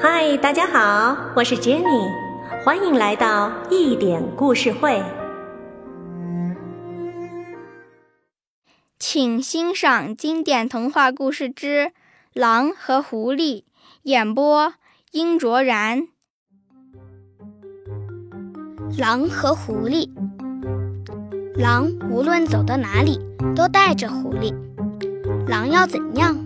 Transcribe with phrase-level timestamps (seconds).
[0.00, 2.08] 嗨，大家好，我是 Jenny，
[2.64, 5.02] 欢迎来到一点故事会。
[8.96, 11.86] 请欣赏经典童话故事之
[12.32, 13.62] 《狼和狐狸》，
[14.02, 14.74] 演播
[15.10, 16.06] 殷卓然。
[18.96, 20.08] 狼和狐狸，
[21.56, 23.18] 狼无论走到哪里
[23.56, 24.54] 都带着狐狸，
[25.48, 26.36] 狼要怎样，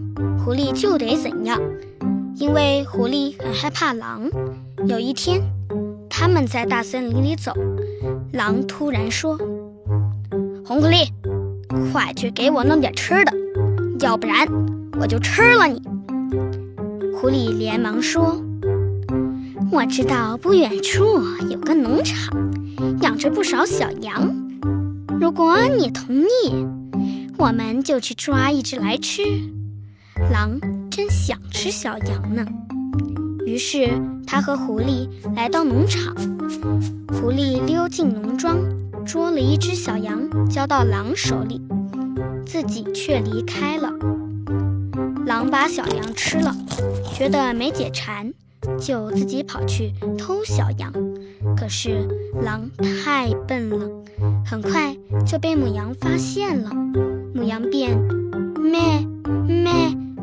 [0.42, 1.60] 狐狸就得怎样，
[2.36, 4.28] 因为狐狸很害怕狼。
[4.86, 5.40] 有一天，
[6.10, 7.52] 他们在大森林里走，
[8.32, 9.36] 狼突然说
[10.64, 11.08] ：“红狐狸，
[11.92, 13.32] 快去给我弄点吃的，
[14.00, 14.46] 要不然
[15.00, 15.80] 我就吃了你。”
[17.14, 18.42] 狐狸连忙说。
[19.70, 21.02] 我知道不远处
[21.48, 22.52] 有个农场，
[23.00, 24.30] 养着不少小羊。
[25.18, 26.66] 如果你同意，
[27.38, 29.22] 我们就去抓一只来吃。
[30.30, 30.60] 狼
[30.92, 32.44] 真想吃小羊呢。
[33.46, 33.88] 于是
[34.26, 36.14] 他和狐狸来到农场，
[37.08, 38.58] 狐狸溜进农庄，
[39.06, 40.20] 捉了一只小羊，
[40.50, 41.62] 交到狼手里，
[42.44, 43.90] 自己却离开了。
[45.24, 46.54] 狼把小羊吃了，
[47.14, 48.30] 觉得没解馋。
[48.78, 50.92] 就自己跑去偷小羊，
[51.56, 52.06] 可是
[52.44, 53.90] 狼太笨了，
[54.46, 54.94] 很快
[55.26, 56.70] 就被母羊发现了。
[57.34, 57.98] 母羊便
[58.60, 59.04] 咩咩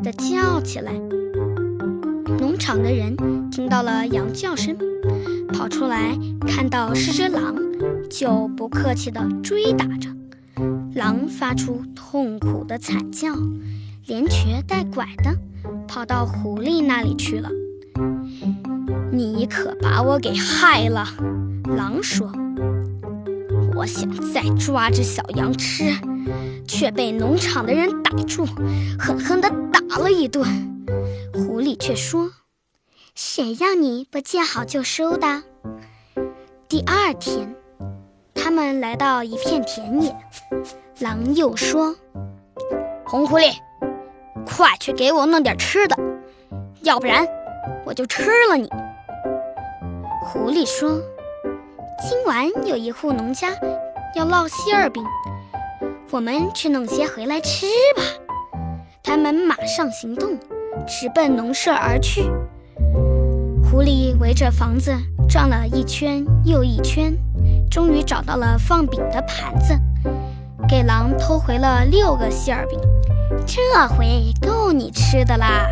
[0.02, 0.92] 地叫起来。
[2.38, 3.16] 农场的人
[3.50, 4.76] 听到了羊叫声，
[5.52, 7.54] 跑出来看到是只狼，
[8.08, 10.08] 就不客气地追打着。
[10.94, 13.34] 狼发出痛苦的惨叫，
[14.06, 15.36] 连瘸带拐的
[15.86, 17.48] 跑到狐狸那里去了。
[19.12, 21.06] 你可把我给害了，
[21.76, 22.30] 狼说。
[23.74, 25.84] 我想再抓只小羊吃，
[26.80, 28.46] 却被农场的人逮住，
[28.98, 30.42] 狠狠地打了一顿。
[31.34, 32.30] 狐狸却说
[33.14, 35.42] ：“谁让你不见好就收的？”
[36.70, 37.54] 第二天，
[38.34, 40.16] 他们来到一片田野，
[41.00, 41.94] 狼又说
[43.04, 43.52] ：“红狐狸，
[44.46, 45.94] 快去给我弄点吃的，
[46.80, 47.28] 要不然
[47.84, 48.70] 我就吃了你。”
[50.24, 50.98] 狐狸说
[52.08, 53.50] ：“今晚有一户农家
[54.14, 55.04] 要烙馅儿饼，
[56.10, 57.66] 我们去弄些回来吃
[57.96, 58.02] 吧。”
[59.02, 60.38] 他们马上行动，
[60.86, 62.30] 直奔农舍而去。
[63.62, 64.92] 狐狸围着房子
[65.28, 67.16] 转了一圈又一圈，
[67.70, 69.74] 终于找到了放饼的盘子，
[70.68, 72.78] 给狼偷回了六个馅儿饼。
[73.46, 75.66] 这回够你吃的啦！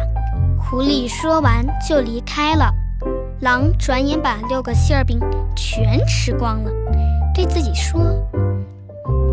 [0.59, 2.72] 狐狸说完就离开了。
[3.41, 5.21] 狼转眼把六个馅儿饼
[5.56, 6.71] 全吃光了，
[7.34, 8.00] 对自己说：“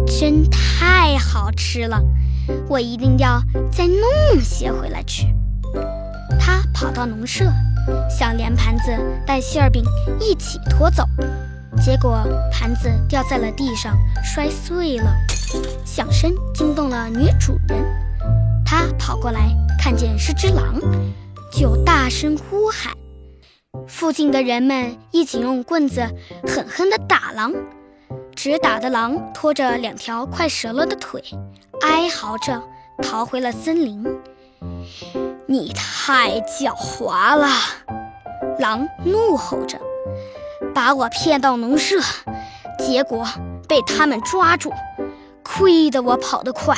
[0.05, 2.01] 真太好吃了，
[2.67, 5.25] 我一定要再弄些回来吃。”
[6.39, 7.45] 他跑到农舍，
[8.09, 8.91] 想连盘子
[9.25, 9.83] 带馅饼
[10.19, 11.03] 一起拖走，
[11.81, 15.13] 结果盘子掉在了地上，摔碎了，
[15.85, 17.83] 响声惊动了女主人。
[18.65, 19.49] 她跑过来，
[19.79, 20.79] 看见是只狼，
[21.51, 22.93] 就大声呼喊。
[23.87, 26.01] 附近的人们一起用棍子
[26.47, 27.51] 狠狠地打狼，
[28.35, 31.23] 直打的狼拖着两条快折了的腿，
[31.81, 32.61] 哀嚎着
[33.01, 34.05] 逃回了森林。
[35.47, 37.47] 你太狡猾了，
[38.59, 39.79] 狼怒吼着，
[40.73, 41.99] 把我骗到农舍，
[42.77, 43.25] 结果
[43.67, 44.71] 被他们抓住，
[45.43, 46.75] 亏得我跑得快，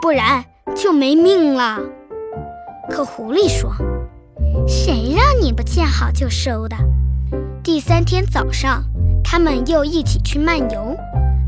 [0.00, 0.44] 不然
[0.76, 1.80] 就没命了。
[2.88, 3.72] 可狐狸说。
[4.66, 6.76] 谁让你不见好就收的？
[7.62, 8.84] 第三天早上，
[9.22, 10.96] 他们又一起去漫游，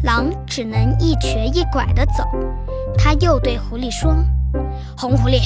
[0.03, 2.25] 狼只能一瘸一拐地走。
[2.97, 4.15] 他又对狐狸说
[4.97, 5.41] ：“红狐狸，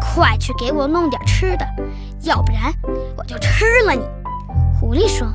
[0.00, 1.66] 快去给我弄点吃的，
[2.22, 2.72] 要不然
[3.16, 4.02] 我就吃了你。”
[4.80, 5.26] 狐狸说：“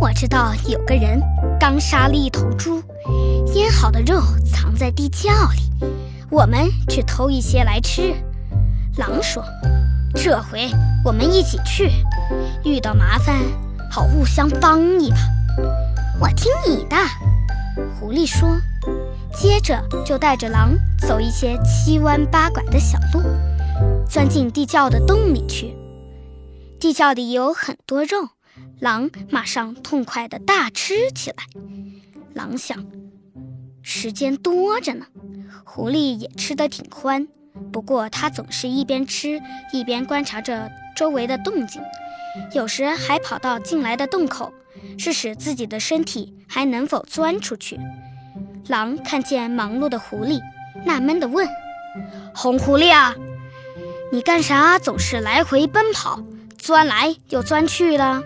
[0.00, 1.20] 我知道有个人
[1.58, 2.82] 刚杀了一头猪，
[3.54, 5.86] 腌好的肉藏在地窖里，
[6.30, 8.14] 我们去偷一些来吃。”
[8.98, 9.42] 狼说。
[10.18, 10.70] 这回
[11.04, 11.90] 我们一起去，
[12.64, 13.36] 遇到麻烦
[13.90, 15.16] 好互相帮一把。
[16.20, 16.96] 我听你的，
[17.98, 18.48] 狐狸说。
[19.34, 20.74] 接着就带着狼
[21.06, 23.20] 走一些七弯八拐的小路，
[24.08, 25.76] 钻进地窖的洞里去。
[26.80, 28.30] 地窖里有很多肉，
[28.80, 31.36] 狼马上痛快地大吃起来。
[32.32, 32.86] 狼想，
[33.82, 35.06] 时间多着呢，
[35.64, 37.28] 狐狸也吃得挺欢。
[37.70, 39.40] 不过，它总是一边吃
[39.72, 41.82] 一边观察着周围的动静，
[42.54, 44.50] 有时还跑到进来的洞口，
[44.98, 47.78] 试试自己的身体还能否钻出去。
[48.68, 50.40] 狼看见忙碌的狐狸，
[50.84, 51.48] 纳闷地问
[52.34, 53.14] ：“红狐狸啊，
[54.10, 56.20] 你干啥总是来回奔跑，
[56.58, 58.22] 钻来又钻去了。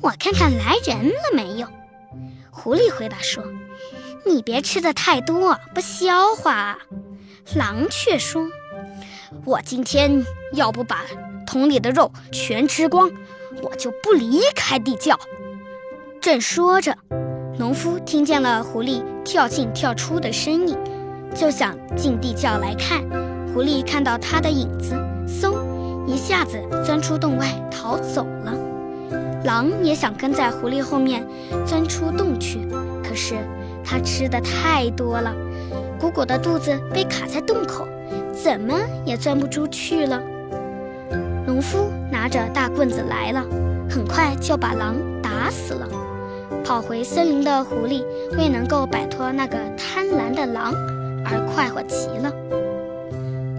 [0.00, 1.68] 我看看来人了没有。
[2.50, 3.44] 狐狸回答说
[4.26, 6.78] ：“你别吃的太多，不消化。”
[7.54, 8.48] 狼却说
[9.44, 11.04] ：“我今天要不把
[11.46, 13.10] 桶里的肉全吃光，
[13.62, 15.18] 我就不离开地窖。”
[16.20, 16.96] 正说着，
[17.58, 20.78] 农夫听见了狐狸跳进跳出的声音，
[21.34, 23.00] 就想进地窖来看。
[23.52, 24.94] 狐狸看到他的影子，
[25.26, 25.54] 嗖，
[26.06, 28.54] 一下子钻出洞外逃走了。
[29.44, 31.26] 狼也想跟在狐狸后面
[31.66, 32.60] 钻出洞去，
[33.02, 33.34] 可是
[33.84, 35.34] 它吃的太多了，
[35.98, 37.86] 鼓鼓的肚子被卡在洞口，
[38.32, 40.22] 怎么也钻不出去了。
[41.46, 43.44] 农夫拿着大棍子来了，
[43.90, 45.88] 很快就把狼打死了。
[46.64, 48.04] 跑回森林的狐狸
[48.38, 50.72] 为能够摆脱那个贪婪的狼，
[51.24, 52.32] 而快活极了。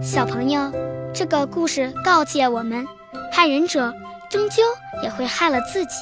[0.02, 0.72] 小朋友，
[1.12, 2.86] 这个故事告诫我们，
[3.30, 3.92] 害人者
[4.30, 4.62] 终究
[5.02, 5.96] 也会害了自己，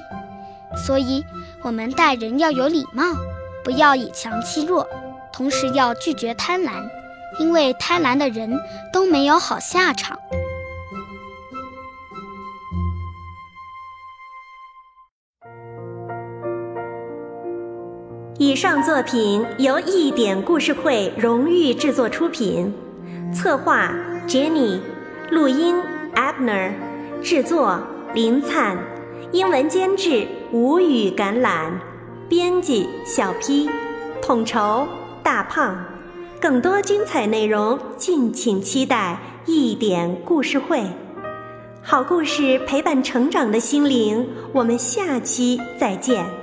[0.77, 1.25] 所以
[1.63, 3.05] 我们待人要有礼貌，
[3.65, 4.89] 不要以强欺弱，
[5.33, 6.85] 同时要拒绝贪婪，
[7.41, 8.57] 因为贪婪的人
[8.93, 10.17] 都没有好下场。
[18.39, 22.73] 以上作品由一点故事会荣誉制作出品，
[23.33, 23.93] 策划
[24.27, 24.79] Jenny，
[25.31, 25.77] 录音
[26.15, 26.73] Abner，
[27.23, 27.79] 制作
[28.15, 28.79] 林灿，
[29.33, 31.73] 英文监制吴语橄榄，
[32.27, 33.69] 编辑小 P，
[34.23, 34.89] 统筹
[35.23, 35.77] 大胖。
[36.41, 40.83] 更多精彩内容，敬请期待一点故事会。
[41.83, 46.42] 好故事陪伴成长的心灵，我们下期再见。